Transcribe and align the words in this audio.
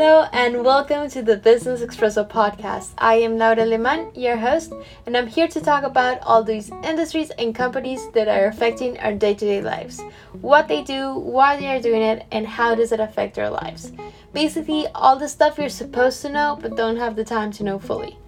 Hello 0.00 0.26
and 0.32 0.64
welcome 0.64 1.10
to 1.10 1.20
the 1.20 1.36
Business 1.36 1.82
Espresso 1.82 2.26
podcast. 2.26 2.92
I 2.96 3.16
am 3.16 3.36
Laura 3.36 3.66
Leman, 3.66 4.12
your 4.14 4.38
host, 4.38 4.72
and 5.04 5.14
I'm 5.14 5.26
here 5.26 5.46
to 5.48 5.60
talk 5.60 5.84
about 5.84 6.22
all 6.22 6.42
these 6.42 6.70
industries 6.82 7.28
and 7.32 7.54
companies 7.54 8.08
that 8.12 8.26
are 8.26 8.46
affecting 8.46 8.98
our 9.00 9.12
day-to-day 9.12 9.60
lives. 9.60 10.00
What 10.40 10.68
they 10.68 10.82
do, 10.82 11.12
why 11.12 11.60
they 11.60 11.66
are 11.66 11.82
doing 11.82 12.00
it, 12.00 12.24
and 12.32 12.46
how 12.46 12.74
does 12.74 12.92
it 12.92 13.00
affect 13.00 13.38
our 13.38 13.50
lives. 13.50 13.92
Basically, 14.32 14.86
all 14.94 15.18
the 15.18 15.28
stuff 15.28 15.58
you're 15.58 15.68
supposed 15.68 16.22
to 16.22 16.30
know 16.30 16.58
but 16.58 16.78
don't 16.78 16.96
have 16.96 17.14
the 17.14 17.22
time 17.22 17.52
to 17.52 17.62
know 17.62 17.78
fully. 17.78 18.18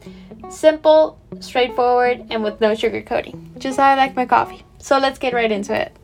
Simple, 0.50 1.18
straightforward, 1.40 2.26
and 2.28 2.44
with 2.44 2.60
no 2.60 2.72
sugarcoating. 2.72 3.56
Just 3.56 3.78
how 3.78 3.92
I 3.92 3.94
like 3.94 4.14
my 4.14 4.26
coffee. 4.26 4.62
So 4.76 4.98
let's 4.98 5.18
get 5.18 5.32
right 5.32 5.50
into 5.50 5.74
it. 5.74 5.96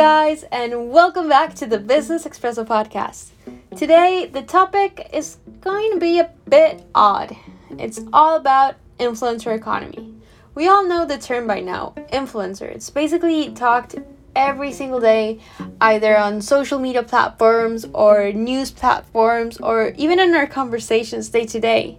Guys, 0.00 0.44
and 0.44 0.90
welcome 0.90 1.28
back 1.28 1.54
to 1.54 1.66
the 1.66 1.76
Business 1.76 2.24
Espresso 2.24 2.66
podcast. 2.66 3.32
Today, 3.76 4.30
the 4.32 4.40
topic 4.40 5.10
is 5.12 5.36
going 5.60 5.92
to 5.92 6.00
be 6.00 6.18
a 6.18 6.30
bit 6.48 6.82
odd. 6.94 7.36
It's 7.78 8.00
all 8.10 8.36
about 8.36 8.76
influencer 8.98 9.54
economy. 9.54 10.14
We 10.54 10.68
all 10.68 10.86
know 10.86 11.04
the 11.04 11.18
term 11.18 11.46
by 11.46 11.60
now 11.60 11.92
influencer. 12.10 12.62
It's 12.62 12.88
basically 12.88 13.52
talked 13.52 13.96
every 14.34 14.72
single 14.72 15.00
day, 15.00 15.38
either 15.82 16.16
on 16.16 16.40
social 16.40 16.78
media 16.78 17.02
platforms 17.02 17.84
or 17.92 18.32
news 18.32 18.70
platforms, 18.70 19.58
or 19.58 19.92
even 19.98 20.18
in 20.18 20.34
our 20.34 20.46
conversations 20.46 21.28
day 21.28 21.44
to 21.44 21.60
day. 21.60 21.98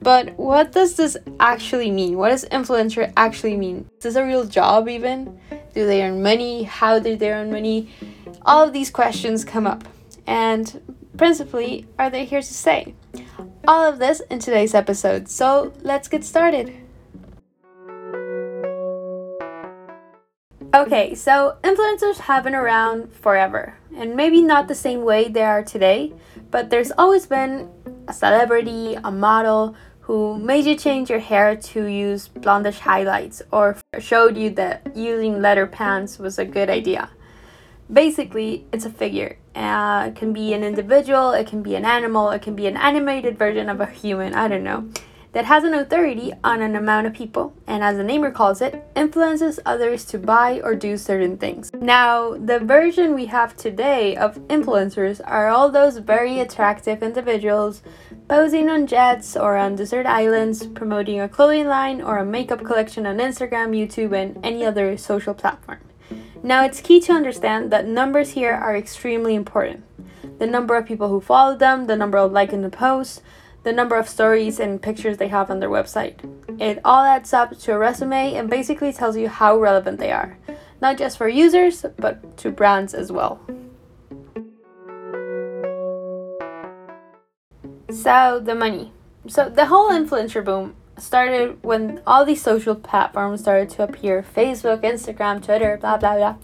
But 0.00 0.38
what 0.38 0.70
does 0.70 0.94
this 0.94 1.16
actually 1.40 1.90
mean? 1.90 2.18
What 2.18 2.28
does 2.28 2.44
influencer 2.44 3.12
actually 3.16 3.56
mean? 3.56 3.90
Is 3.98 4.04
this 4.04 4.14
a 4.14 4.24
real 4.24 4.44
job, 4.44 4.88
even? 4.88 5.40
Do 5.72 5.86
they 5.86 6.02
earn 6.02 6.22
money? 6.22 6.64
How 6.64 6.98
do 6.98 7.16
they 7.16 7.32
earn 7.32 7.50
money? 7.50 7.88
All 8.44 8.62
of 8.62 8.72
these 8.72 8.90
questions 8.90 9.44
come 9.44 9.66
up. 9.66 9.84
And 10.26 10.94
principally, 11.16 11.86
are 11.98 12.10
they 12.10 12.24
here 12.24 12.42
to 12.42 12.54
stay? 12.54 12.94
All 13.66 13.84
of 13.84 13.98
this 13.98 14.20
in 14.28 14.38
today's 14.38 14.74
episode. 14.74 15.28
So 15.28 15.72
let's 15.82 16.08
get 16.08 16.24
started. 16.24 16.74
Okay, 20.74 21.14
so 21.14 21.58
influencers 21.62 22.16
have 22.16 22.44
been 22.44 22.54
around 22.54 23.12
forever, 23.12 23.76
and 23.94 24.16
maybe 24.16 24.40
not 24.40 24.68
the 24.68 24.74
same 24.74 25.04
way 25.04 25.28
they 25.28 25.42
are 25.42 25.62
today, 25.62 26.14
but 26.50 26.70
there's 26.70 26.90
always 26.96 27.26
been 27.26 27.68
a 28.08 28.12
celebrity, 28.14 28.94
a 29.04 29.10
model 29.10 29.76
who 30.02 30.38
made 30.38 30.64
you 30.64 30.76
change 30.76 31.08
your 31.08 31.20
hair 31.20 31.56
to 31.56 31.84
use 31.84 32.28
blondish 32.28 32.80
highlights 32.80 33.40
or 33.52 33.76
showed 33.98 34.36
you 34.36 34.50
that 34.50 34.96
using 34.96 35.40
leather 35.40 35.66
pants 35.66 36.18
was 36.18 36.38
a 36.38 36.44
good 36.44 36.68
idea. 36.68 37.08
Basically, 37.92 38.66
it's 38.72 38.84
a 38.84 38.90
figure. 38.90 39.38
Uh, 39.54 40.06
it 40.08 40.16
can 40.16 40.32
be 40.32 40.54
an 40.54 40.64
individual, 40.64 41.32
it 41.32 41.46
can 41.46 41.62
be 41.62 41.74
an 41.74 41.84
animal, 41.84 42.30
it 42.30 42.42
can 42.42 42.56
be 42.56 42.66
an 42.66 42.76
animated 42.76 43.38
version 43.38 43.68
of 43.68 43.80
a 43.80 43.86
human, 43.86 44.34
I 44.34 44.48
don't 44.48 44.64
know 44.64 44.88
that 45.32 45.46
has 45.46 45.64
an 45.64 45.74
authority 45.74 46.32
on 46.44 46.60
an 46.60 46.76
amount 46.76 47.06
of 47.06 47.14
people, 47.14 47.54
and 47.66 47.82
as 47.82 47.96
the 47.96 48.04
name 48.04 48.22
recalls 48.22 48.60
it, 48.60 48.84
influences 48.94 49.58
others 49.64 50.04
to 50.04 50.18
buy 50.18 50.60
or 50.62 50.74
do 50.74 50.96
certain 50.98 51.38
things. 51.38 51.70
Now, 51.72 52.36
the 52.36 52.58
version 52.58 53.14
we 53.14 53.26
have 53.26 53.56
today 53.56 54.14
of 54.14 54.36
influencers 54.48 55.20
are 55.24 55.48
all 55.48 55.70
those 55.70 55.96
very 55.98 56.40
attractive 56.40 57.02
individuals 57.02 57.82
posing 58.32 58.70
on 58.70 58.86
jets 58.86 59.36
or 59.36 59.58
on 59.58 59.76
desert 59.76 60.06
islands, 60.06 60.66
promoting 60.68 61.20
a 61.20 61.28
clothing 61.28 61.66
line 61.66 62.00
or 62.00 62.16
a 62.16 62.24
makeup 62.24 62.64
collection 62.64 63.04
on 63.04 63.18
Instagram, 63.18 63.76
YouTube, 63.76 64.14
and 64.14 64.42
any 64.42 64.64
other 64.64 64.96
social 64.96 65.34
platform. 65.34 65.78
Now, 66.42 66.64
it's 66.64 66.80
key 66.80 66.98
to 67.00 67.12
understand 67.12 67.70
that 67.72 67.86
numbers 67.86 68.30
here 68.30 68.54
are 68.54 68.74
extremely 68.74 69.34
important. 69.34 69.84
The 70.38 70.46
number 70.46 70.76
of 70.76 70.86
people 70.86 71.10
who 71.10 71.20
follow 71.20 71.58
them, 71.58 71.88
the 71.88 71.94
number 71.94 72.16
of 72.16 72.32
likes 72.32 72.54
in 72.54 72.62
the 72.62 72.70
post, 72.70 73.20
the 73.64 73.72
number 73.72 73.96
of 73.96 74.08
stories 74.08 74.58
and 74.58 74.80
pictures 74.80 75.18
they 75.18 75.28
have 75.28 75.50
on 75.50 75.60
their 75.60 75.68
website. 75.68 76.16
It 76.58 76.80
all 76.86 77.04
adds 77.04 77.34
up 77.34 77.58
to 77.58 77.74
a 77.74 77.78
resume 77.78 78.32
and 78.32 78.48
basically 78.48 78.94
tells 78.94 79.18
you 79.18 79.28
how 79.28 79.58
relevant 79.58 79.98
they 79.98 80.10
are, 80.10 80.38
not 80.80 80.96
just 80.96 81.18
for 81.18 81.28
users, 81.28 81.84
but 81.98 82.38
to 82.38 82.50
brands 82.50 82.94
as 82.94 83.12
well. 83.12 83.42
So, 87.92 88.40
the 88.42 88.54
money. 88.54 88.92
So, 89.28 89.48
the 89.48 89.66
whole 89.66 89.90
influencer 89.90 90.44
boom 90.44 90.74
started 90.98 91.62
when 91.62 92.00
all 92.06 92.24
these 92.24 92.42
social 92.42 92.74
platforms 92.74 93.40
started 93.40 93.70
to 93.70 93.82
appear 93.82 94.22
Facebook, 94.22 94.82
Instagram, 94.82 95.44
Twitter, 95.44 95.78
blah, 95.78 95.96
blah, 95.96 96.16
blah. 96.16 96.36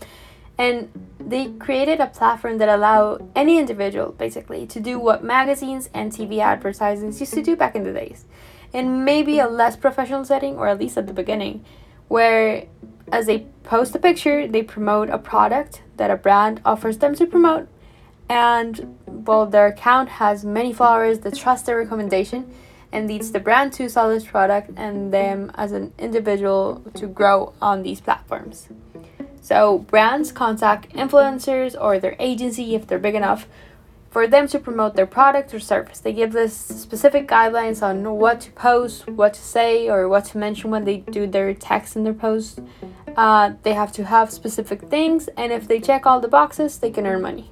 And 0.58 0.90
they 1.20 1.52
created 1.52 2.00
a 2.00 2.06
platform 2.06 2.58
that 2.58 2.68
allowed 2.68 3.30
any 3.36 3.58
individual 3.58 4.12
basically 4.12 4.66
to 4.66 4.80
do 4.80 4.98
what 4.98 5.22
magazines 5.22 5.88
and 5.94 6.12
TV 6.12 6.40
advertisements 6.40 7.20
used 7.20 7.34
to 7.34 7.42
do 7.42 7.54
back 7.54 7.76
in 7.76 7.84
the 7.84 7.92
days. 7.92 8.24
In 8.72 9.04
maybe 9.04 9.38
a 9.38 9.48
less 9.48 9.76
professional 9.76 10.24
setting, 10.24 10.56
or 10.56 10.68
at 10.68 10.78
least 10.78 10.98
at 10.98 11.06
the 11.06 11.12
beginning, 11.12 11.64
where 12.08 12.66
as 13.12 13.26
they 13.26 13.46
post 13.62 13.94
a 13.94 13.98
picture, 13.98 14.46
they 14.46 14.62
promote 14.62 15.08
a 15.10 15.18
product 15.18 15.82
that 15.96 16.10
a 16.10 16.16
brand 16.16 16.60
offers 16.64 16.98
them 16.98 17.14
to 17.14 17.26
promote. 17.26 17.68
And 18.28 18.98
well, 19.06 19.46
their 19.46 19.66
account 19.66 20.08
has 20.08 20.44
many 20.44 20.72
followers 20.72 21.20
that 21.20 21.34
trust 21.36 21.66
their 21.66 21.78
recommendation 21.78 22.52
and 22.92 23.06
leads 23.06 23.32
the 23.32 23.40
brand 23.40 23.72
to 23.74 23.88
sell 23.88 24.08
this 24.08 24.24
product 24.24 24.70
and 24.76 25.12
them 25.12 25.50
as 25.54 25.72
an 25.72 25.92
individual 25.98 26.82
to 26.94 27.06
grow 27.06 27.52
on 27.60 27.82
these 27.82 28.00
platforms. 28.00 28.68
So, 29.40 29.78
brands 29.78 30.32
contact 30.32 30.92
influencers 30.92 31.74
or 31.80 31.98
their 31.98 32.16
agency 32.18 32.74
if 32.74 32.86
they're 32.86 32.98
big 32.98 33.14
enough 33.14 33.48
for 34.10 34.26
them 34.26 34.48
to 34.48 34.58
promote 34.58 34.94
their 34.94 35.06
product 35.06 35.52
or 35.52 35.60
service. 35.60 36.00
They 36.00 36.12
give 36.12 36.32
this 36.32 36.56
specific 36.56 37.28
guidelines 37.28 37.82
on 37.82 38.10
what 38.16 38.40
to 38.42 38.50
post, 38.52 39.08
what 39.08 39.34
to 39.34 39.40
say, 39.40 39.88
or 39.88 40.08
what 40.08 40.24
to 40.26 40.38
mention 40.38 40.70
when 40.70 40.84
they 40.84 40.98
do 40.98 41.26
their 41.26 41.52
text 41.54 41.94
in 41.94 42.04
their 42.04 42.14
post. 42.14 42.60
Uh, 43.16 43.52
they 43.62 43.74
have 43.74 43.92
to 43.92 44.04
have 44.04 44.30
specific 44.30 44.82
things, 44.82 45.28
and 45.36 45.52
if 45.52 45.68
they 45.68 45.80
check 45.80 46.06
all 46.06 46.20
the 46.20 46.28
boxes, 46.28 46.78
they 46.78 46.90
can 46.90 47.06
earn 47.06 47.20
money. 47.20 47.50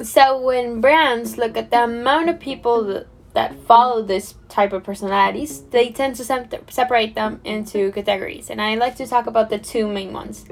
So, 0.00 0.40
when 0.40 0.80
brands 0.80 1.38
look 1.38 1.56
at 1.56 1.70
the 1.70 1.82
amount 1.82 2.28
of 2.28 2.38
people 2.38 3.04
that 3.34 3.54
follow 3.66 4.02
this 4.02 4.34
type 4.48 4.72
of 4.72 4.84
personalities, 4.84 5.62
they 5.70 5.90
tend 5.90 6.16
to 6.16 6.24
separate 6.68 7.14
them 7.14 7.40
into 7.44 7.90
categories. 7.92 8.48
And 8.48 8.62
I 8.62 8.76
like 8.76 8.96
to 8.96 9.06
talk 9.06 9.26
about 9.26 9.50
the 9.50 9.58
two 9.58 9.88
main 9.88 10.12
ones. 10.12 10.44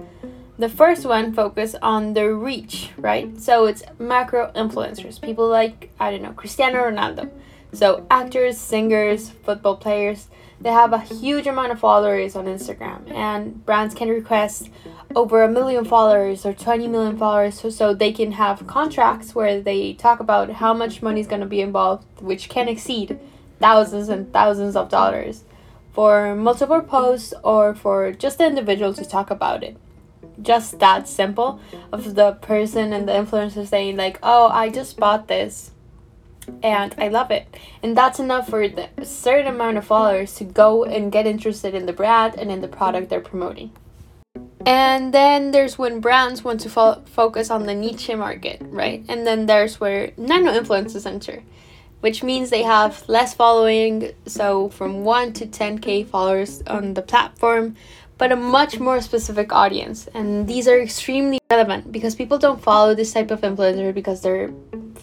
The 0.59 0.69
first 0.69 1.05
one 1.05 1.33
focus 1.33 1.77
on 1.83 2.15
the 2.15 2.33
reach, 2.33 2.91
right? 2.97 3.39
So 3.39 3.67
it's 3.67 3.83
macro 3.99 4.51
influencers, 4.55 5.21
people 5.21 5.49
like 5.49 5.91
I 6.01 6.11
don't 6.11 6.23
know, 6.23 6.33
Cristiano 6.33 6.79
Ronaldo. 6.79 7.31
So 7.73 8.07
actors, 8.11 8.57
singers, 8.57 9.31
football 9.31 9.77
players, 9.77 10.29
they 10.61 10.71
have 10.71 10.93
a 10.93 10.99
huge 10.99 11.47
amount 11.47 11.73
of 11.73 11.81
followers 11.81 12.35
on 12.35 12.47
Instagram, 12.47 13.11
and 13.11 13.65
brands 13.67 13.95
can 13.95 14.09
request 14.09 14.71
over 15.15 15.43
a 15.43 15.49
million 15.49 15.85
followers 15.85 16.45
or 16.47 16.53
20 16.53 16.89
million 16.89 17.17
followers 17.17 17.61
so, 17.61 17.71
so 17.71 17.95
they 17.95 18.13
can 18.13 18.33
have 18.33 18.67
contracts 18.67 19.35
where 19.35 19.61
they 19.61 19.93
talk 19.95 20.21
about 20.21 20.51
how 20.51 20.73
much 20.73 21.03
money 21.03 21.21
is 21.21 21.27
going 21.27 21.41
to 21.41 21.47
be 21.47 21.61
involved, 21.61 22.07
which 22.21 22.49
can 22.49 22.69
exceed 22.69 23.19
thousands 23.61 24.09
and 24.09 24.33
thousands 24.33 24.77
of 24.77 24.89
dollars 24.89 25.45
for 25.93 26.35
multiple 26.35 26.83
posts 26.83 27.33
or 27.43 27.75
for 27.75 28.13
just 28.13 28.39
the 28.39 28.47
individual 28.47 28.93
to 28.93 29.05
talk 29.05 29.31
about 29.31 29.63
it. 29.63 29.77
Just 30.41 30.79
that 30.81 31.09
simple 31.09 31.61
of 31.93 32.15
the 32.15 32.33
person 32.33 32.93
and 32.93 33.09
the 33.09 33.13
influencer 33.13 33.67
saying, 33.67 33.97
like, 33.97 34.19
oh, 34.23 34.49
I 34.49 34.69
just 34.69 34.99
bought 34.99 35.29
this 35.29 35.71
and 36.63 36.95
I 36.99 37.09
love 37.09 37.31
it. 37.31 37.47
And 37.83 37.97
that's 37.97 38.19
enough 38.19 38.49
for 38.49 38.69
the 38.69 38.89
certain 39.03 39.47
amount 39.47 39.79
of 39.79 39.85
followers 39.85 40.35
to 40.37 40.45
go 40.45 40.85
and 40.85 41.13
get 41.13 41.27
interested 41.27 41.75
in 41.75 41.87
the 41.87 41.93
brand 41.93 42.35
and 42.37 42.51
in 42.51 42.61
the 42.61 42.69
product 42.69 43.09
they're 43.09 43.21
promoting. 43.21 43.73
And 44.65 45.15
then 45.15 45.53
there's 45.53 45.79
when 45.79 46.01
brands 46.01 46.43
want 46.43 46.61
to 46.63 46.69
fo- 46.69 47.03
focus 47.05 47.51
on 47.51 47.67
the 47.67 47.75
niche 47.75 48.11
market, 48.17 48.61
right? 48.63 49.05
And 49.09 49.27
then 49.27 49.47
there's 49.47 49.79
where 49.79 50.11
nano 50.17 50.53
influencers 50.53 51.07
enter, 51.07 51.45
which 52.01 52.25
means 52.25 52.51
they 52.51 52.65
have 52.65 53.09
less 53.09 53.33
following, 53.33 54.13
so 54.27 54.69
from 54.71 55.05
1 55.05 55.35
to 55.35 55.47
10k 55.47 56.07
followers 56.09 56.63
on 56.67 56.95
the 56.95 57.03
platform, 57.03 57.77
but 58.19 58.33
a 58.33 58.37
much 58.37 58.81
more 58.81 59.01
specific 59.01 59.53
audience. 59.53 60.09
And 60.15 60.49
these 60.49 60.67
are 60.67 60.81
extremely 60.81 61.39
relevant 61.49 61.93
because 61.93 62.17
people 62.17 62.39
don't 62.39 62.61
follow 62.61 62.95
this 62.95 63.13
type 63.13 63.31
of 63.31 63.43
influencer 63.43 63.95
because 63.95 64.21
they're 64.23 64.51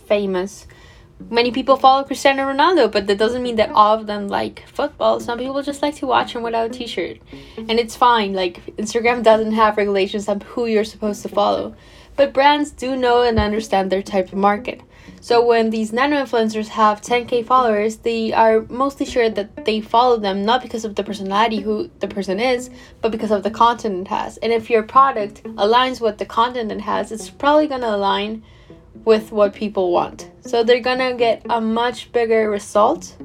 famous 0.08 0.68
many 1.30 1.52
people 1.52 1.78
follow 1.78 2.04
Cristiano 2.04 2.44
Ronaldo, 2.44 2.92
but 2.92 3.08
that 3.08 3.18
doesn't 3.18 3.44
mean 3.44 3.56
that 3.58 3.72
all 3.72 3.98
of 3.98 4.08
them 4.08 4.28
like 4.28 4.68
football. 4.68 5.20
Some 5.20 5.40
people 5.40 5.62
just 5.62 5.82
like 5.82 5.96
to 5.96 6.08
watch 6.08 6.36
him 6.36 6.44
without 6.44 6.68
a 6.68 6.74
t-shirt. 6.74 7.18
And 7.58 7.72
it's 7.72 7.96
fine. 7.96 8.34
Like 8.34 8.66
Instagram 8.78 9.24
doesn't 9.24 9.54
have 9.54 9.78
regulations 9.78 10.28
on 10.28 10.42
who 10.42 10.66
you're 10.66 10.84
supposed 10.84 11.22
to 11.24 11.30
follow. 11.30 11.76
But 12.16 12.34
brands 12.34 12.72
do 12.72 12.96
know 12.96 13.24
and 13.24 13.40
understand 13.40 13.92
their 13.92 14.04
type 14.04 14.28
of 14.28 14.38
market. 14.38 14.82
So 15.20 15.46
when 15.46 15.70
these 15.70 15.94
nano 15.94 16.24
influencers 16.24 16.68
have 16.68 17.02
10k 17.02 17.46
followers, 17.46 17.98
they 17.98 18.34
are 18.34 18.66
mostly 18.70 19.06
sure 19.06 19.30
that 19.30 19.66
they 19.66 19.82
follow 19.82 20.18
them 20.18 20.44
not 20.44 20.62
because 20.62 20.86
of 20.86 20.96
the 20.96 21.04
personality 21.04 21.62
who 21.62 21.90
the 22.00 22.08
person 22.08 22.40
is, 22.40 22.70
but 23.02 23.12
because 23.12 23.32
of 23.32 23.44
the 23.44 23.50
content 23.50 24.02
it 24.02 24.10
has. 24.10 24.38
And 24.38 24.52
if 24.52 24.70
your 24.70 24.84
product 24.84 25.44
aligns 25.44 26.02
with 26.02 26.18
the 26.18 26.26
content 26.26 26.72
it 26.72 26.82
has, 26.82 27.12
it's 27.12 27.30
probably 27.30 27.68
to 27.70 27.76
align 27.78 28.44
with 29.06 29.32
what 29.32 29.54
people 29.54 29.92
want. 29.92 30.32
So 30.42 30.64
they're 30.64 30.80
gonna 30.80 31.14
get 31.14 31.46
a 31.50 31.60
much 31.60 32.12
bigger 32.12 32.50
result, 32.50 33.16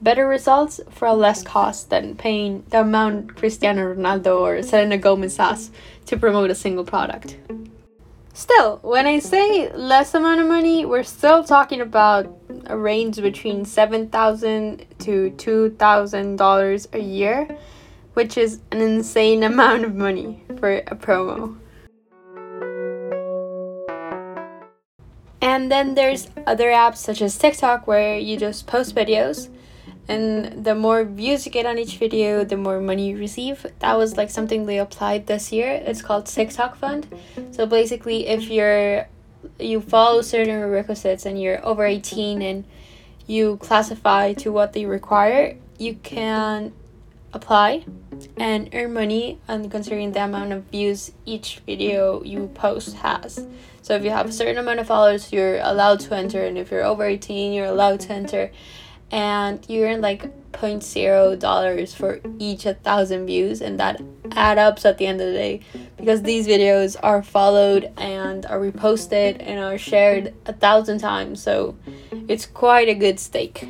better 0.00 0.26
results 0.26 0.80
for 0.90 1.06
a 1.08 1.14
less 1.14 1.42
cost 1.42 1.90
than 1.90 2.16
paying 2.16 2.64
the 2.70 2.80
amount 2.80 3.36
Cristiano 3.36 3.94
Ronaldo 3.94 4.40
or 4.40 4.62
Selena 4.62 4.98
Gomez 4.98 5.36
has 5.36 5.70
to 6.06 6.16
promote 6.16 6.50
a 6.50 6.54
single 6.54 6.84
product. 6.84 7.36
Still, 8.32 8.78
when 8.82 9.06
I 9.06 9.18
say 9.18 9.70
less 9.74 10.14
amount 10.14 10.40
of 10.40 10.46
money, 10.46 10.86
we're 10.86 11.02
still 11.02 11.44
talking 11.44 11.82
about 11.82 12.34
a 12.66 12.78
range 12.78 13.20
between 13.20 13.66
7,000 13.66 14.86
to 15.00 15.30
two 15.30 15.70
thousand 15.70 16.36
dollars 16.36 16.88
a 16.94 17.00
year, 17.00 17.46
which 18.14 18.38
is 18.38 18.60
an 18.70 18.80
insane 18.80 19.42
amount 19.52 19.84
of 19.84 19.94
money 19.94 20.42
for 20.58 20.76
a 20.76 20.96
promo. 20.96 21.59
And 25.60 25.70
then 25.70 25.94
there's 25.94 26.26
other 26.46 26.68
apps 26.68 26.96
such 26.96 27.20
as 27.20 27.36
TikTok 27.36 27.86
where 27.86 28.16
you 28.16 28.38
just 28.38 28.66
post 28.66 28.94
videos 28.94 29.50
and 30.08 30.64
the 30.64 30.74
more 30.74 31.04
views 31.04 31.44
you 31.44 31.52
get 31.52 31.66
on 31.66 31.76
each 31.76 31.98
video, 31.98 32.44
the 32.44 32.56
more 32.56 32.80
money 32.80 33.10
you 33.10 33.18
receive. 33.18 33.66
That 33.80 33.98
was 33.98 34.16
like 34.16 34.30
something 34.30 34.64
they 34.64 34.78
applied 34.78 35.26
this 35.26 35.52
year. 35.52 35.70
It's 35.84 36.00
called 36.00 36.24
TikTok 36.24 36.76
Fund. 36.76 37.06
So 37.50 37.66
basically 37.66 38.26
if 38.26 38.48
you're 38.48 39.06
you 39.58 39.82
follow 39.82 40.22
certain 40.22 40.64
requisites 40.70 41.26
and 41.26 41.38
you're 41.38 41.62
over 41.62 41.84
18 41.84 42.40
and 42.40 42.64
you 43.26 43.58
classify 43.58 44.32
to 44.32 44.50
what 44.50 44.72
they 44.72 44.86
require, 44.86 45.58
you 45.76 45.96
can 45.96 46.72
apply 47.32 47.84
and 48.36 48.68
earn 48.74 48.92
money 48.92 49.40
and 49.48 49.70
considering 49.70 50.12
the 50.12 50.24
amount 50.24 50.52
of 50.52 50.64
views 50.64 51.12
each 51.24 51.60
video 51.66 52.22
you 52.22 52.50
post 52.54 52.94
has. 52.96 53.46
So 53.82 53.94
if 53.94 54.04
you 54.04 54.10
have 54.10 54.26
a 54.26 54.32
certain 54.32 54.58
amount 54.58 54.80
of 54.80 54.86
followers, 54.86 55.32
you're 55.32 55.58
allowed 55.60 56.00
to 56.00 56.14
enter, 56.14 56.44
and 56.44 56.58
if 56.58 56.70
you're 56.70 56.84
over 56.84 57.04
18, 57.04 57.52
you're 57.52 57.66
allowed 57.66 58.00
to 58.00 58.12
enter. 58.12 58.50
And 59.10 59.64
you 59.68 59.84
earn 59.84 60.00
like 60.00 60.52
point 60.52 60.82
$0.0 60.82 61.94
for 61.94 62.20
each 62.38 62.66
a 62.66 62.74
thousand 62.74 63.26
views, 63.26 63.60
and 63.60 63.80
that 63.80 64.00
add 64.32 64.58
ups 64.58 64.84
at 64.84 64.98
the 64.98 65.06
end 65.06 65.20
of 65.20 65.28
the 65.28 65.32
day 65.32 65.60
because 65.96 66.22
these 66.22 66.46
videos 66.46 66.96
are 67.02 67.22
followed 67.22 67.92
and 67.96 68.46
are 68.46 68.60
reposted 68.60 69.36
and 69.40 69.58
are 69.58 69.78
shared 69.78 70.34
a 70.46 70.52
thousand 70.52 70.98
times. 70.98 71.42
So 71.42 71.76
it's 72.28 72.46
quite 72.46 72.88
a 72.88 72.94
good 72.94 73.18
stake. 73.18 73.68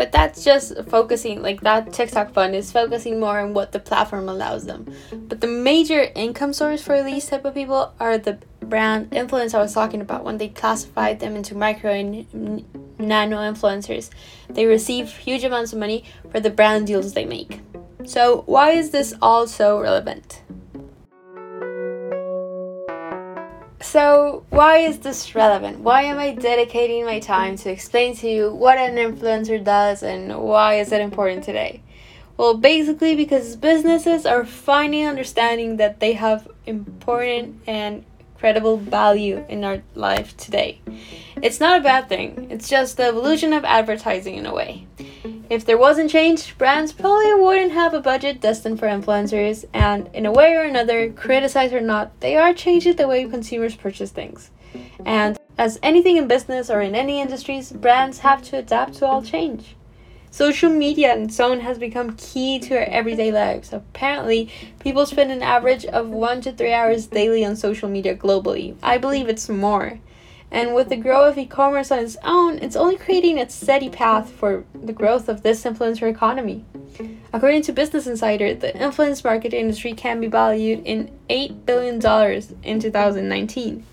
But 0.00 0.12
that's 0.12 0.42
just 0.42 0.82
focusing, 0.84 1.42
like 1.42 1.60
that 1.60 1.92
TikTok 1.92 2.32
fund 2.32 2.54
is 2.54 2.72
focusing 2.72 3.20
more 3.20 3.38
on 3.38 3.52
what 3.52 3.72
the 3.72 3.78
platform 3.78 4.30
allows 4.30 4.64
them. 4.64 4.86
But 5.12 5.42
the 5.42 5.46
major 5.46 6.10
income 6.14 6.54
source 6.54 6.80
for 6.80 7.02
these 7.02 7.26
type 7.26 7.44
of 7.44 7.52
people 7.52 7.92
are 8.00 8.16
the 8.16 8.38
brand 8.60 9.12
influence 9.12 9.52
I 9.52 9.60
was 9.60 9.74
talking 9.74 10.00
about 10.00 10.24
when 10.24 10.38
they 10.38 10.48
classified 10.48 11.20
them 11.20 11.36
into 11.36 11.54
micro 11.54 11.92
and 11.92 12.64
nano 12.98 13.40
influencers. 13.40 14.08
They 14.48 14.64
receive 14.64 15.10
huge 15.10 15.44
amounts 15.44 15.74
of 15.74 15.78
money 15.78 16.06
for 16.30 16.40
the 16.40 16.48
brand 16.48 16.86
deals 16.86 17.12
they 17.12 17.26
make. 17.26 17.60
So, 18.06 18.44
why 18.46 18.70
is 18.70 18.92
this 18.92 19.12
all 19.20 19.46
so 19.46 19.78
relevant? 19.78 20.40
So, 23.82 24.44
why 24.50 24.78
is 24.78 24.98
this 24.98 25.34
relevant? 25.34 25.80
Why 25.80 26.02
am 26.02 26.18
I 26.18 26.32
dedicating 26.32 27.06
my 27.06 27.18
time 27.18 27.56
to 27.56 27.70
explain 27.70 28.14
to 28.16 28.28
you 28.28 28.52
what 28.52 28.76
an 28.76 28.96
influencer 28.96 29.62
does 29.64 30.02
and 30.02 30.38
why 30.38 30.74
is 30.74 30.92
it 30.92 31.00
important 31.00 31.44
today? 31.44 31.82
Well, 32.36 32.54
basically 32.54 33.16
because 33.16 33.56
businesses 33.56 34.26
are 34.26 34.44
finally 34.44 35.04
understanding 35.04 35.78
that 35.78 35.98
they 35.98 36.12
have 36.12 36.46
important 36.66 37.62
and 37.66 38.04
credible 38.38 38.76
value 38.76 39.44
in 39.48 39.64
our 39.64 39.82
life 39.94 40.36
today. 40.36 40.80
It's 41.40 41.60
not 41.60 41.80
a 41.80 41.82
bad 41.82 42.08
thing. 42.08 42.48
It's 42.50 42.68
just 42.68 42.98
the 42.98 43.04
evolution 43.04 43.54
of 43.54 43.64
advertising 43.64 44.34
in 44.34 44.44
a 44.44 44.54
way. 44.54 44.86
If 45.50 45.64
there 45.64 45.76
wasn't 45.76 46.12
change, 46.12 46.56
brands 46.58 46.92
probably 46.92 47.34
wouldn't 47.34 47.72
have 47.72 47.92
a 47.92 48.00
budget 48.00 48.40
destined 48.40 48.78
for 48.78 48.86
influencers, 48.86 49.64
and 49.74 50.08
in 50.14 50.24
a 50.24 50.30
way 50.30 50.54
or 50.54 50.62
another, 50.62 51.10
criticize 51.10 51.72
or 51.72 51.80
not, 51.80 52.20
they 52.20 52.36
are 52.36 52.54
changing 52.54 52.94
the 52.94 53.08
way 53.08 53.24
consumers 53.24 53.74
purchase 53.74 54.12
things. 54.12 54.52
And 55.04 55.36
as 55.58 55.80
anything 55.82 56.16
in 56.16 56.28
business 56.28 56.70
or 56.70 56.80
in 56.80 56.94
any 56.94 57.20
industries, 57.20 57.72
brands 57.72 58.20
have 58.20 58.42
to 58.42 58.58
adapt 58.58 58.94
to 58.98 59.06
all 59.06 59.22
change. 59.22 59.74
Social 60.30 60.70
media 60.70 61.12
and 61.12 61.34
so 61.34 61.50
on 61.50 61.58
has 61.58 61.78
become 61.78 62.16
key 62.16 62.60
to 62.60 62.76
our 62.76 62.84
everyday 62.84 63.32
lives. 63.32 63.72
Apparently, 63.72 64.48
people 64.78 65.04
spend 65.04 65.32
an 65.32 65.42
average 65.42 65.84
of 65.84 66.10
one 66.10 66.40
to 66.42 66.52
three 66.52 66.72
hours 66.72 67.08
daily 67.08 67.44
on 67.44 67.56
social 67.56 67.88
media 67.88 68.14
globally. 68.14 68.76
I 68.84 68.98
believe 68.98 69.28
it's 69.28 69.48
more. 69.48 69.98
And 70.52 70.74
with 70.74 70.88
the 70.88 70.96
growth 70.96 71.32
of 71.32 71.38
e 71.38 71.46
commerce 71.46 71.92
on 71.92 72.00
its 72.00 72.16
own, 72.24 72.58
it's 72.58 72.74
only 72.74 72.96
creating 72.96 73.38
a 73.38 73.48
steady 73.48 73.88
path 73.88 74.30
for 74.30 74.64
the 74.74 74.92
growth 74.92 75.28
of 75.28 75.42
this 75.42 75.62
influencer 75.62 76.10
economy. 76.10 76.64
According 77.32 77.62
to 77.62 77.72
Business 77.72 78.06
Insider, 78.06 78.54
the 78.54 78.76
influence 78.76 79.22
market 79.22 79.54
industry 79.54 79.92
can 79.92 80.20
be 80.20 80.26
valued 80.26 80.82
in 80.84 81.10
$8 81.28 81.64
billion 81.64 81.96
in 82.64 82.80
2019. 82.80 83.86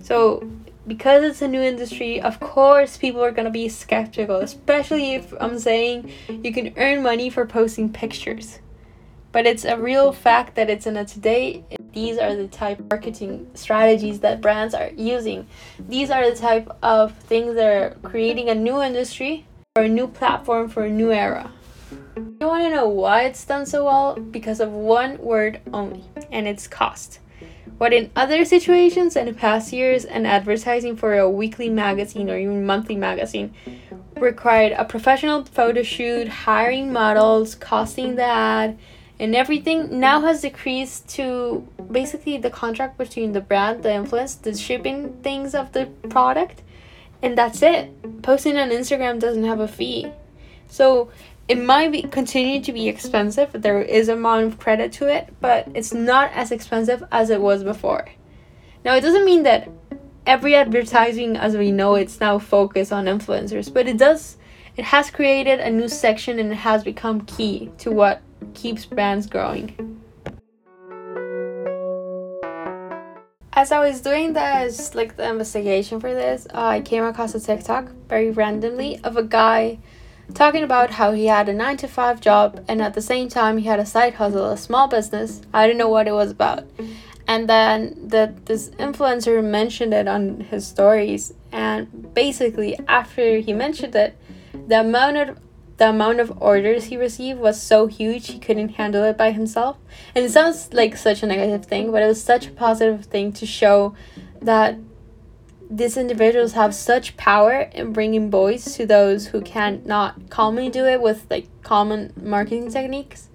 So, 0.00 0.48
because 0.86 1.22
it's 1.22 1.42
a 1.42 1.48
new 1.48 1.60
industry, 1.60 2.20
of 2.20 2.40
course, 2.40 2.96
people 2.96 3.22
are 3.22 3.30
going 3.30 3.44
to 3.44 3.50
be 3.50 3.68
skeptical, 3.68 4.36
especially 4.36 5.14
if 5.14 5.32
I'm 5.38 5.58
saying 5.58 6.10
you 6.28 6.52
can 6.52 6.72
earn 6.76 7.02
money 7.02 7.28
for 7.28 7.46
posting 7.46 7.92
pictures. 7.92 8.58
But 9.32 9.46
it's 9.46 9.64
a 9.64 9.78
real 9.78 10.12
fact 10.12 10.54
that 10.56 10.68
it's 10.68 10.86
in 10.86 10.96
a 10.96 11.04
today 11.04 11.64
these 11.92 12.16
are 12.18 12.34
the 12.34 12.48
type 12.48 12.80
of 12.80 12.90
marketing 12.90 13.50
strategies 13.54 14.20
that 14.20 14.40
brands 14.40 14.74
are 14.74 14.90
using. 14.96 15.46
These 15.88 16.10
are 16.10 16.30
the 16.30 16.36
type 16.36 16.70
of 16.82 17.14
things 17.14 17.54
that 17.54 17.66
are 17.66 17.96
creating 18.02 18.48
a 18.48 18.54
new 18.54 18.80
industry 18.80 19.46
or 19.76 19.84
a 19.84 19.88
new 19.88 20.08
platform 20.08 20.68
for 20.68 20.84
a 20.84 20.90
new 20.90 21.12
era. 21.12 21.50
You 22.16 22.46
want 22.46 22.64
to 22.64 22.70
know 22.70 22.88
why 22.88 23.24
it's 23.24 23.44
done 23.44 23.66
so 23.66 23.84
well? 23.84 24.16
Because 24.16 24.60
of 24.60 24.72
one 24.72 25.18
word 25.18 25.60
only, 25.72 26.04
and 26.30 26.48
it's 26.48 26.66
cost. 26.66 27.18
What 27.78 27.92
in 27.92 28.10
other 28.16 28.44
situations 28.44 29.16
and 29.16 29.36
past 29.36 29.72
years, 29.72 30.04
an 30.04 30.24
advertising 30.24 30.96
for 30.96 31.18
a 31.18 31.28
weekly 31.28 31.68
magazine 31.68 32.30
or 32.30 32.38
even 32.38 32.64
monthly 32.64 32.96
magazine 32.96 33.54
required 34.16 34.72
a 34.72 34.84
professional 34.84 35.44
photo 35.44 35.82
shoot, 35.82 36.28
hiring 36.28 36.92
models, 36.92 37.54
costing 37.54 38.14
the 38.16 38.24
ad, 38.24 38.78
and 39.22 39.36
everything 39.36 40.00
now 40.00 40.20
has 40.22 40.40
decreased 40.40 41.08
to 41.10 41.64
basically 41.92 42.38
the 42.38 42.50
contract 42.50 42.98
between 42.98 43.30
the 43.30 43.40
brand, 43.40 43.84
the 43.84 43.94
influence, 43.94 44.34
the 44.34 44.52
shipping 44.52 45.12
things 45.22 45.54
of 45.54 45.70
the 45.70 45.86
product, 46.10 46.60
and 47.22 47.38
that's 47.38 47.62
it. 47.62 48.22
Posting 48.22 48.56
on 48.56 48.70
Instagram 48.70 49.20
doesn't 49.20 49.44
have 49.44 49.60
a 49.60 49.68
fee. 49.68 50.10
So 50.66 51.12
it 51.46 51.62
might 51.62 51.92
be 51.92 52.02
continue 52.02 52.60
to 52.62 52.72
be 52.72 52.88
expensive. 52.88 53.50
There 53.52 53.80
is 53.80 54.08
a 54.08 54.14
amount 54.14 54.46
of 54.46 54.58
credit 54.58 54.90
to 54.94 55.06
it, 55.06 55.32
but 55.40 55.68
it's 55.72 55.94
not 55.94 56.32
as 56.32 56.50
expensive 56.50 57.04
as 57.12 57.30
it 57.30 57.40
was 57.40 57.62
before. 57.62 58.08
Now 58.84 58.96
it 58.96 59.02
doesn't 59.02 59.24
mean 59.24 59.44
that 59.44 59.70
every 60.26 60.56
advertising 60.56 61.36
as 61.36 61.56
we 61.56 61.70
know 61.70 61.94
it's 61.94 62.18
now 62.18 62.40
focused 62.40 62.92
on 62.92 63.04
influencers, 63.04 63.72
but 63.72 63.86
it 63.86 63.98
does 63.98 64.36
it 64.76 64.86
has 64.86 65.12
created 65.12 65.60
a 65.60 65.70
new 65.70 65.86
section 65.86 66.40
and 66.40 66.50
it 66.50 66.56
has 66.56 66.82
become 66.82 67.20
key 67.20 67.70
to 67.78 67.92
what 67.92 68.20
keeps 68.54 68.84
brands 68.84 69.26
growing. 69.26 70.00
As 73.54 73.70
I 73.70 73.80
was 73.80 74.00
doing 74.00 74.32
this, 74.32 74.94
like 74.94 75.16
the 75.16 75.28
investigation 75.28 76.00
for 76.00 76.14
this, 76.14 76.46
uh, 76.54 76.60
I 76.60 76.80
came 76.80 77.04
across 77.04 77.34
a 77.34 77.40
TikTok 77.40 77.90
very 78.08 78.30
randomly 78.30 78.98
of 79.04 79.16
a 79.16 79.22
guy 79.22 79.78
talking 80.34 80.62
about 80.62 80.92
how 80.92 81.12
he 81.12 81.26
had 81.26 81.48
a 81.48 81.52
9 81.52 81.76
to 81.78 81.88
5 81.88 82.20
job 82.20 82.64
and 82.66 82.80
at 82.80 82.94
the 82.94 83.02
same 83.02 83.28
time 83.28 83.58
he 83.58 83.66
had 83.66 83.78
a 83.78 83.86
side 83.86 84.14
hustle, 84.14 84.46
a 84.46 84.56
small 84.56 84.88
business. 84.88 85.42
I 85.52 85.66
didn't 85.66 85.78
know 85.78 85.88
what 85.88 86.08
it 86.08 86.12
was 86.12 86.30
about. 86.30 86.64
And 87.26 87.48
then 87.48 88.08
the, 88.08 88.34
this 88.46 88.70
influencer 88.70 89.42
mentioned 89.44 89.94
it 89.94 90.08
on 90.08 90.40
his 90.40 90.66
stories, 90.66 91.32
and 91.52 92.12
basically, 92.14 92.78
after 92.88 93.38
he 93.38 93.52
mentioned 93.52 93.94
it, 93.94 94.16
the 94.66 94.80
amount 94.80 95.16
of 95.16 95.38
the 95.76 95.88
amount 95.88 96.20
of 96.20 96.32
orders 96.40 96.84
he 96.84 96.96
received 96.96 97.38
was 97.38 97.60
so 97.60 97.86
huge 97.86 98.28
he 98.28 98.38
couldn't 98.38 98.70
handle 98.70 99.04
it 99.04 99.16
by 99.16 99.32
himself. 99.32 99.78
And 100.14 100.24
it 100.24 100.30
sounds 100.30 100.72
like 100.72 100.96
such 100.96 101.22
a 101.22 101.26
negative 101.26 101.66
thing, 101.66 101.90
but 101.90 102.02
it 102.02 102.06
was 102.06 102.22
such 102.22 102.46
a 102.46 102.50
positive 102.50 103.06
thing 103.06 103.32
to 103.32 103.46
show 103.46 103.94
that 104.40 104.78
these 105.70 105.96
individuals 105.96 106.52
have 106.52 106.74
such 106.74 107.16
power 107.16 107.70
in 107.72 107.94
bringing 107.94 108.30
voice 108.30 108.76
to 108.76 108.84
those 108.84 109.28
who 109.28 109.40
cannot 109.40 110.28
calmly 110.28 110.68
do 110.68 110.84
it 110.84 111.00
with 111.00 111.26
like 111.30 111.48
common 111.62 112.12
marketing 112.20 112.70
techniques 112.70 113.30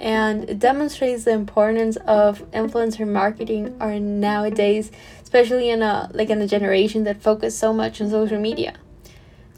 and 0.00 0.48
it 0.48 0.58
demonstrates 0.58 1.24
the 1.24 1.30
importance 1.30 1.96
of 2.06 2.50
influencer 2.50 3.06
marketing 3.06 3.76
are 3.78 4.00
nowadays 4.00 4.90
especially 5.22 5.68
in 5.68 5.82
a 5.82 6.10
like 6.12 6.30
in 6.30 6.40
a 6.42 6.46
generation 6.46 7.04
that 7.04 7.22
focus 7.22 7.56
so 7.56 7.72
much 7.72 8.00
on 8.00 8.10
social 8.10 8.40
media 8.40 8.74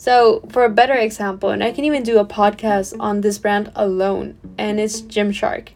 so 0.03 0.43
for 0.49 0.65
a 0.65 0.69
better 0.69 0.95
example 0.95 1.51
and 1.51 1.63
i 1.63 1.71
can 1.71 1.85
even 1.85 2.03
do 2.03 2.19
a 2.19 2.25
podcast 2.25 2.93
on 2.99 3.21
this 3.21 3.39
brand 3.39 3.71
alone 3.77 4.37
and 4.59 4.81
it's 4.81 5.01
gymshark. 5.03 5.69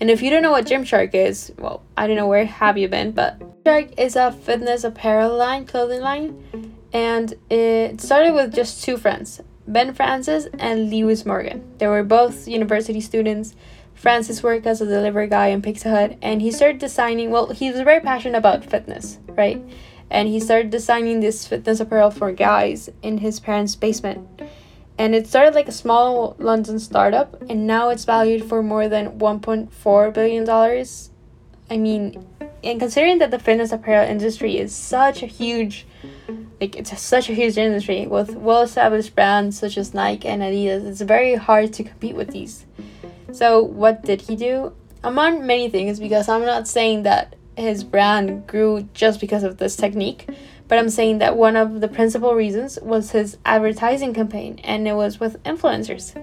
And 0.00 0.10
if 0.10 0.22
you 0.22 0.30
don't 0.30 0.42
know 0.42 0.52
what 0.52 0.66
gymshark 0.66 1.12
is 1.12 1.52
well 1.58 1.82
i 1.96 2.06
don't 2.06 2.14
know 2.14 2.28
where 2.28 2.44
have 2.44 2.78
you 2.78 2.86
been 2.86 3.10
but 3.10 3.40
gymshark 3.64 3.98
is 3.98 4.14
a 4.14 4.30
fitness 4.30 4.84
apparel 4.84 5.36
line 5.36 5.66
clothing 5.66 6.02
line 6.02 6.72
and 6.92 7.34
it 7.50 8.00
started 8.00 8.34
with 8.34 8.54
just 8.54 8.84
two 8.84 8.96
friends 8.96 9.40
ben 9.66 9.92
francis 9.92 10.46
and 10.60 10.90
lewis 10.90 11.26
morgan. 11.26 11.58
They 11.78 11.88
were 11.88 12.04
both 12.04 12.46
university 12.46 13.00
students. 13.00 13.56
Francis 13.94 14.42
worked 14.42 14.66
as 14.66 14.80
a 14.82 14.86
delivery 14.86 15.28
guy 15.28 15.48
in 15.48 15.62
Pizza 15.62 15.88
Hut 15.90 16.18
and 16.20 16.42
he 16.42 16.50
started 16.50 16.78
designing, 16.78 17.30
well, 17.30 17.50
he 17.50 17.70
was 17.70 17.80
very 17.80 18.00
passionate 18.00 18.36
about 18.38 18.64
fitness, 18.64 19.18
right? 19.28 19.60
And 20.14 20.28
he 20.28 20.38
started 20.38 20.70
designing 20.70 21.18
this 21.18 21.44
fitness 21.44 21.80
apparel 21.80 22.12
for 22.12 22.30
guys 22.30 22.88
in 23.02 23.18
his 23.18 23.40
parents' 23.40 23.74
basement. 23.74 24.28
And 24.96 25.12
it 25.12 25.26
started 25.26 25.56
like 25.56 25.66
a 25.66 25.72
small 25.72 26.36
London 26.38 26.78
startup 26.78 27.42
and 27.50 27.66
now 27.66 27.88
it's 27.88 28.04
valued 28.04 28.44
for 28.44 28.62
more 28.62 28.88
than 28.88 29.18
1.4 29.18 30.14
billion 30.14 30.44
dollars. 30.44 31.10
I 31.68 31.78
mean, 31.78 32.24
and 32.62 32.78
considering 32.78 33.18
that 33.18 33.32
the 33.32 33.40
fitness 33.40 33.72
apparel 33.72 34.08
industry 34.08 34.56
is 34.56 34.72
such 34.72 35.24
a 35.24 35.26
huge 35.26 35.84
like 36.60 36.76
it's 36.76 36.96
such 37.00 37.28
a 37.28 37.34
huge 37.34 37.58
industry 37.58 38.06
with 38.06 38.36
well 38.36 38.62
established 38.62 39.16
brands 39.16 39.58
such 39.58 39.76
as 39.76 39.94
Nike 39.94 40.28
and 40.28 40.42
Adidas, 40.42 40.86
it's 40.86 41.00
very 41.00 41.34
hard 41.34 41.72
to 41.72 41.82
compete 41.82 42.14
with 42.14 42.30
these. 42.30 42.66
So, 43.32 43.60
what 43.60 44.02
did 44.04 44.22
he 44.22 44.36
do? 44.36 44.72
Among 45.02 45.44
many 45.44 45.68
things, 45.68 45.98
because 45.98 46.28
I'm 46.28 46.44
not 46.44 46.68
saying 46.68 47.02
that 47.02 47.34
his 47.56 47.84
brand 47.84 48.46
grew 48.46 48.88
just 48.94 49.20
because 49.20 49.42
of 49.42 49.58
this 49.58 49.76
technique, 49.76 50.28
but 50.68 50.78
I'm 50.78 50.90
saying 50.90 51.18
that 51.18 51.36
one 51.36 51.56
of 51.56 51.80
the 51.80 51.88
principal 51.88 52.34
reasons 52.34 52.78
was 52.80 53.10
his 53.10 53.38
advertising 53.44 54.14
campaign, 54.14 54.60
and 54.64 54.88
it 54.88 54.94
was 54.94 55.20
with 55.20 55.42
influencers. 55.42 56.14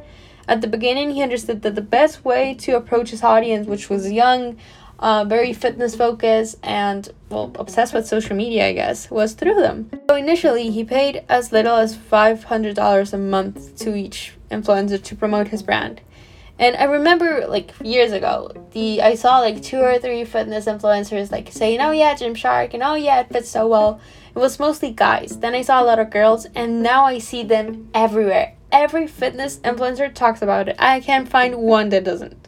At 0.47 0.61
the 0.61 0.67
beginning, 0.67 1.11
he 1.11 1.21
understood 1.21 1.61
that 1.61 1.75
the 1.75 1.81
best 1.81 2.25
way 2.25 2.55
to 2.55 2.75
approach 2.75 3.11
his 3.11 3.23
audience, 3.23 3.67
which 3.67 3.89
was 3.89 4.11
young, 4.11 4.57
uh, 5.00 5.25
very 5.25 5.53
fitness 5.53 5.95
focused, 5.95 6.57
and 6.63 7.09
well, 7.29 7.51
obsessed 7.55 7.93
with 7.93 8.07
social 8.07 8.35
media, 8.35 8.67
I 8.67 8.73
guess, 8.73 9.09
was 9.09 9.33
through 9.33 9.55
them. 9.55 9.89
So 10.09 10.15
initially, 10.15 10.69
he 10.69 10.83
paid 10.83 11.23
as 11.29 11.51
little 11.51 11.75
as 11.75 11.95
$500 11.97 13.13
a 13.13 13.17
month 13.17 13.75
to 13.77 13.95
each 13.95 14.33
influencer 14.51 15.01
to 15.01 15.15
promote 15.15 15.47
his 15.47 15.63
brand. 15.63 16.01
And 16.61 16.75
I 16.77 16.83
remember 16.83 17.47
like 17.47 17.73
years 17.83 18.11
ago, 18.11 18.51
the 18.73 19.01
I 19.01 19.15
saw 19.15 19.39
like 19.39 19.63
two 19.63 19.79
or 19.79 19.97
three 19.97 20.23
fitness 20.23 20.65
influencers 20.65 21.31
like 21.31 21.51
saying, 21.51 21.81
"Oh 21.81 21.89
yeah, 21.89 22.13
Gymshark," 22.13 22.75
and 22.75 22.83
"Oh 22.83 22.93
yeah, 22.93 23.21
it 23.21 23.29
fits 23.33 23.49
so 23.49 23.67
well." 23.67 23.99
It 24.35 24.37
was 24.37 24.59
mostly 24.59 24.91
guys. 24.91 25.39
Then 25.39 25.55
I 25.55 25.63
saw 25.63 25.81
a 25.81 25.83
lot 25.83 25.97
of 25.97 26.11
girls, 26.11 26.45
and 26.53 26.83
now 26.83 27.05
I 27.05 27.17
see 27.17 27.41
them 27.41 27.89
everywhere. 27.95 28.53
Every 28.71 29.07
fitness 29.07 29.57
influencer 29.57 30.13
talks 30.13 30.43
about 30.43 30.69
it. 30.69 30.75
I 30.77 30.99
can't 30.99 31.27
find 31.27 31.55
one 31.55 31.89
that 31.89 32.03
doesn't. 32.03 32.47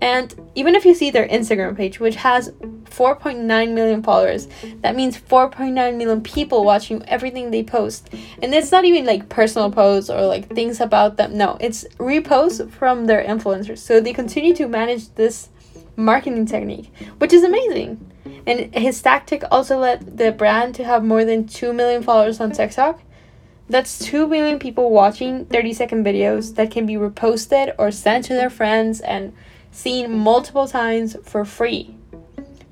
And 0.00 0.34
even 0.54 0.74
if 0.74 0.84
you 0.84 0.94
see 0.94 1.10
their 1.10 1.26
Instagram 1.26 1.76
page, 1.76 2.00
which 2.00 2.16
has 2.16 2.50
4.9 2.50 3.46
million 3.72 4.02
followers, 4.02 4.48
that 4.82 4.94
means 4.94 5.18
4.9 5.18 5.72
million 5.74 6.20
people 6.22 6.64
watching 6.64 7.02
everything 7.08 7.50
they 7.50 7.62
post. 7.62 8.10
And 8.42 8.54
it's 8.54 8.72
not 8.72 8.84
even 8.84 9.06
like 9.06 9.28
personal 9.28 9.70
posts 9.70 10.10
or 10.10 10.22
like 10.26 10.48
things 10.48 10.80
about 10.80 11.16
them. 11.16 11.36
No, 11.36 11.56
it's 11.60 11.84
reposts 11.98 12.70
from 12.70 13.06
their 13.06 13.24
influencers. 13.24 13.78
So 13.78 14.00
they 14.00 14.12
continue 14.12 14.54
to 14.56 14.68
manage 14.68 15.14
this 15.14 15.48
marketing 15.96 16.46
technique, 16.46 16.92
which 17.18 17.32
is 17.32 17.42
amazing. 17.42 18.12
And 18.46 18.74
his 18.74 19.00
tactic 19.00 19.42
also 19.50 19.78
led 19.78 20.18
the 20.18 20.30
brand 20.30 20.74
to 20.76 20.84
have 20.84 21.04
more 21.04 21.24
than 21.24 21.46
2 21.46 21.72
million 21.72 22.02
followers 22.02 22.40
on 22.40 22.52
TikTok. 22.52 23.00
That's 23.68 23.98
2 23.98 24.28
million 24.28 24.58
people 24.58 24.90
watching 24.90 25.46
30 25.46 25.72
second 25.72 26.04
videos 26.04 26.54
that 26.54 26.70
can 26.70 26.86
be 26.86 26.94
reposted 26.94 27.74
or 27.78 27.90
sent 27.90 28.26
to 28.26 28.34
their 28.34 28.50
friends 28.50 29.00
and 29.00 29.32
seen 29.76 30.10
multiple 30.10 30.66
times 30.66 31.16
for 31.22 31.44
free. 31.44 31.94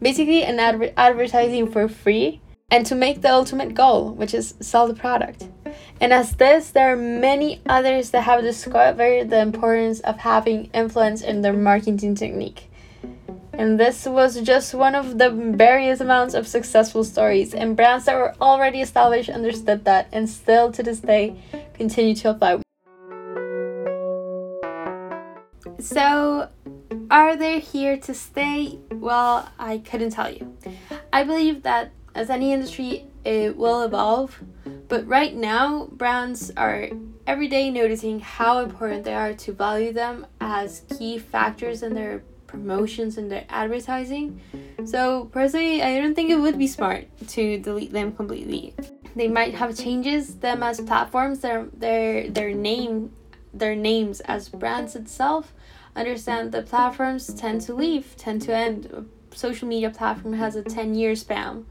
Basically, 0.01 0.43
an 0.43 0.59
adver- 0.59 0.93
advertising 0.97 1.71
for 1.71 1.87
free 1.87 2.41
and 2.71 2.87
to 2.87 2.95
make 2.95 3.21
the 3.21 3.31
ultimate 3.31 3.75
goal, 3.75 4.13
which 4.13 4.33
is 4.33 4.55
sell 4.61 4.89
the 4.89 4.95
product. 4.95 5.49
And 6.01 6.13
as 6.13 6.37
this, 6.37 6.71
there 6.71 6.93
are 6.93 6.97
many 6.97 7.61
others 7.69 8.11
that 8.11 8.23
have 8.23 8.41
discovered 8.43 9.29
the 9.29 9.41
importance 9.41 10.01
of 10.01 10.17
having 10.19 10.71
influence 10.73 11.21
in 11.21 11.43
their 11.43 11.53
marketing 11.53 12.15
technique. 12.15 12.71
And 13.53 13.79
this 13.79 14.07
was 14.07 14.41
just 14.41 14.75
one 14.75 14.95
of 14.95 15.19
the 15.19 15.31
various 15.31 16.01
amounts 16.01 16.35
of 16.35 16.49
successful 16.49 17.05
stories, 17.05 17.55
and 17.55 17.77
brands 17.77 18.07
that 18.07 18.17
were 18.17 18.35
already 18.41 18.81
established 18.81 19.29
understood 19.29 19.85
that 19.85 20.09
and 20.11 20.29
still 20.29 20.73
to 20.73 20.83
this 20.83 21.01
day 21.01 21.37
continue 21.75 22.15
to 22.17 22.31
apply. 22.31 22.63
So, 25.79 26.49
are 27.11 27.37
they 27.37 27.61
here 27.61 27.97
to 27.99 28.15
stay? 28.15 28.79
Well, 28.91 29.49
I 29.59 29.79
couldn't 29.79 30.11
tell 30.11 30.31
you. 30.31 30.57
I 31.13 31.25
believe 31.25 31.63
that 31.63 31.93
as 32.15 32.31
any 32.31 32.53
industry, 32.53 33.07
it 33.25 33.57
will 33.57 33.83
evolve, 33.83 34.43
but 34.89 35.07
right 35.07 35.35
now, 35.35 35.87
brands 35.93 36.51
are 36.57 36.89
every 37.27 37.49
day 37.49 37.71
noticing 37.71 38.21
how 38.21 38.59
important 38.59 39.05
they 39.05 39.15
are 39.15 39.35
to 39.35 39.53
value 39.53 39.93
them 39.93 40.27
as 40.41 40.83
key 40.99 41.19
factors 41.19 41.83
in 41.83 41.95
their 41.95 42.23
promotions 42.47 43.19
and 43.19 43.31
their 43.31 43.45
advertising. 43.49 44.41
So, 44.85 45.27
personally, 45.33 45.83
I 45.83 45.99
don't 46.01 46.15
think 46.15 46.31
it 46.31 46.37
would 46.37 46.59
be 46.59 46.67
smart 46.67 47.07
to 47.29 47.59
delete 47.59 47.93
them 47.93 48.13
completely. 48.13 48.75
They 49.17 49.29
might 49.29 49.55
have 49.55 49.77
changes 49.77 50.37
them 50.37 50.63
as 50.63 50.81
platforms, 50.81 51.41
their 51.41 51.67
their 51.73 52.29
their 52.29 52.53
name 52.53 53.13
their 53.53 53.77
names 53.77 54.21
as 54.21 54.49
brands 54.49 54.97
itself 54.97 55.53
understand 55.97 56.53
that 56.53 56.67
platforms 56.67 57.33
tend 57.35 57.61
to 57.63 57.75
leave, 57.75 58.17
tend 58.17 58.43
to 58.43 58.55
end. 58.55 59.09
Social 59.35 59.67
media 59.69 59.91
platform 59.91 60.35
has 60.35 60.57
a 60.57 60.63
10 60.63 60.95
year 60.95 61.15
span. 61.17 61.67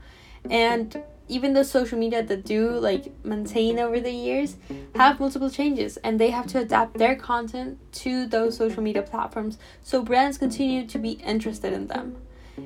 And 0.50 1.04
even 1.30 1.54
the 1.54 1.64
social 1.64 1.98
media 1.98 2.22
that 2.22 2.44
do 2.44 2.72
like 2.72 3.12
maintain 3.24 3.80
over 3.80 4.00
the 4.00 4.12
years 4.12 4.58
have 4.96 5.20
multiple 5.20 5.50
changes 5.50 5.98
and 5.98 6.20
they 6.20 6.30
have 6.32 6.48
to 6.48 6.60
adapt 6.60 6.98
their 6.98 7.16
content 7.16 7.80
to 7.94 8.26
those 8.28 8.58
social 8.58 8.84
media 8.84 9.02
platforms 9.02 9.58
so 9.82 10.02
brands 10.02 10.38
continue 10.38 10.86
to 10.86 10.98
be 10.98 11.12
interested 11.12 11.72
in 11.72 11.88
them. 11.88 12.18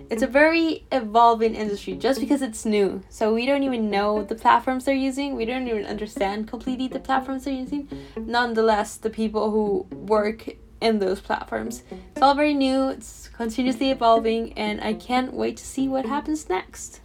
It's 0.09 0.21
a 0.21 0.27
very 0.27 0.85
evolving 0.91 1.55
industry 1.55 1.93
just 1.93 2.19
because 2.19 2.41
it's 2.41 2.65
new. 2.65 3.03
So 3.09 3.33
we 3.33 3.45
don't 3.45 3.63
even 3.63 3.89
know 3.89 4.23
the 4.23 4.35
platforms 4.35 4.83
they're 4.83 4.93
using. 4.95 5.35
We 5.35 5.45
don't 5.45 5.67
even 5.67 5.85
understand 5.85 6.47
completely 6.47 6.89
the 6.89 6.99
platforms 6.99 7.45
they're 7.45 7.53
using. 7.53 7.87
Nonetheless, 8.17 8.97
the 8.97 9.09
people 9.09 9.51
who 9.51 9.87
work 9.95 10.49
in 10.81 10.99
those 10.99 11.19
platforms. 11.19 11.83
It's 11.91 12.21
all 12.21 12.35
very 12.35 12.53
new, 12.53 12.89
it's 12.89 13.29
continuously 13.29 13.91
evolving, 13.91 14.53
and 14.53 14.81
I 14.81 14.93
can't 14.93 15.33
wait 15.33 15.57
to 15.57 15.65
see 15.65 15.87
what 15.87 16.05
happens 16.05 16.49
next. 16.49 17.01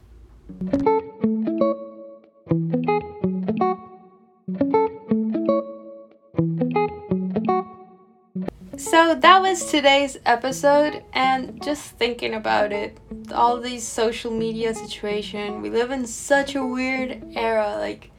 So 8.76 9.14
that 9.14 9.40
was 9.40 9.70
today's 9.70 10.18
episode, 10.26 11.02
and 11.12 11.62
just 11.62 11.92
thinking 11.92 12.34
about 12.34 12.72
it, 12.72 12.98
all 13.32 13.58
these 13.58 13.86
social 13.86 14.30
media 14.30 14.74
situation, 14.74 15.62
we 15.62 15.70
live 15.70 15.90
in 15.90 16.06
such 16.06 16.54
a 16.54 16.64
weird 16.64 17.22
era. 17.34 17.76
Like 17.78 18.10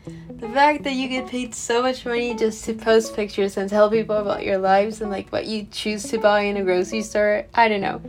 the 0.43 0.49
fact 0.49 0.83
that 0.83 0.91
you 0.91 1.07
get 1.07 1.25
paid 1.25 1.55
so 1.55 1.81
much 1.81 2.05
money 2.05 2.35
just 2.35 2.65
to 2.65 2.73
post 2.73 3.15
pictures 3.15 3.55
and 3.55 3.69
tell 3.69 3.89
people 3.89 4.17
about 4.17 4.43
your 4.43 4.57
lives 4.57 4.99
and 4.99 5.09
like 5.09 5.29
what 5.29 5.45
you 5.45 5.65
choose 5.71 6.03
to 6.03 6.17
buy 6.17 6.41
in 6.41 6.57
a 6.57 6.63
grocery 6.63 7.01
store, 7.01 7.45
I 7.53 7.69
don't 7.69 7.79
know. 7.79 8.01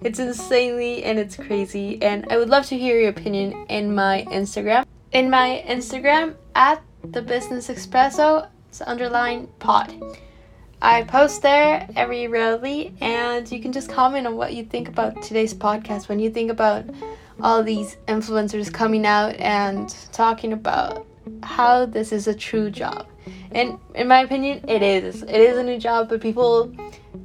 It's 0.00 0.20
insanely 0.20 1.02
and 1.02 1.18
it's 1.18 1.34
crazy, 1.34 2.00
and 2.00 2.26
I 2.30 2.36
would 2.36 2.48
love 2.48 2.64
to 2.66 2.78
hear 2.78 3.00
your 3.00 3.10
opinion 3.10 3.66
in 3.68 3.92
my 3.92 4.24
Instagram. 4.28 4.86
In 5.10 5.30
my 5.30 5.64
Instagram 5.66 6.36
at 6.54 6.80
the 7.02 7.22
Business 7.22 7.66
Espresso, 7.66 8.48
it's 8.68 8.80
underline 8.82 9.48
pod. 9.58 9.92
I 10.80 11.02
post 11.02 11.42
there 11.42 11.88
every 11.96 12.28
rarely, 12.28 12.94
and 13.00 13.50
you 13.50 13.60
can 13.60 13.72
just 13.72 13.90
comment 13.90 14.28
on 14.28 14.36
what 14.36 14.54
you 14.54 14.64
think 14.64 14.86
about 14.86 15.22
today's 15.22 15.52
podcast 15.52 16.08
when 16.08 16.20
you 16.20 16.30
think 16.30 16.52
about 16.52 16.84
all 17.42 17.64
these 17.64 17.96
influencers 18.06 18.72
coming 18.72 19.04
out 19.04 19.34
and 19.40 19.88
talking 20.12 20.52
about 20.52 21.04
how 21.42 21.86
this 21.86 22.12
is 22.12 22.28
a 22.28 22.34
true 22.34 22.70
job. 22.70 23.06
And 23.52 23.78
in 23.94 24.08
my 24.08 24.20
opinion, 24.20 24.64
it 24.68 24.82
is. 24.82 25.22
It 25.22 25.30
is 25.30 25.56
a 25.56 25.62
new 25.62 25.78
job, 25.78 26.08
but 26.08 26.20
people 26.20 26.72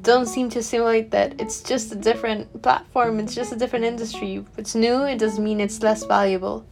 don't 0.01 0.25
seem 0.25 0.49
to 0.49 0.59
assimilate 0.59 1.11
that 1.11 1.39
it's 1.39 1.61
just 1.61 1.91
a 1.91 1.95
different 1.95 2.61
platform, 2.61 3.19
it's 3.19 3.35
just 3.35 3.51
a 3.51 3.55
different 3.55 3.85
industry. 3.85 4.35
If 4.35 4.59
it's 4.59 4.75
new, 4.75 5.03
it 5.03 5.17
doesn't 5.17 5.43
mean 5.43 5.59
it's 5.59 5.81
less 5.81 6.03
valuable. 6.05 6.65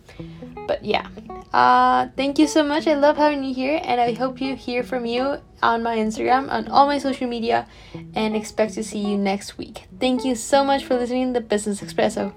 But 0.67 0.83
yeah, 0.83 1.07
Uh, 1.53 2.09
thank 2.17 2.39
you 2.39 2.47
so 2.47 2.63
much. 2.63 2.87
I 2.87 2.95
love 2.95 3.15
having 3.15 3.43
you 3.43 3.53
here, 3.53 3.79
and 3.83 4.01
I 4.01 4.13
hope 4.13 4.41
you 4.41 4.55
hear 4.55 4.81
from 4.81 5.05
you 5.05 5.37
on 5.61 5.83
my 5.83 5.97
Instagram, 5.97 6.49
on 6.49 6.67
all 6.67 6.87
my 6.87 6.97
social 6.97 7.27
media, 7.27 7.67
and 8.15 8.35
expect 8.35 8.73
to 8.73 8.83
see 8.83 8.97
you 8.97 9.17
next 9.19 9.55
week. 9.55 9.85
Thank 9.99 10.25
you 10.25 10.33
so 10.33 10.63
much 10.63 10.83
for 10.83 10.97
listening 10.97 11.31
to 11.35 11.41
Business 11.41 11.79
Espresso. 11.79 12.33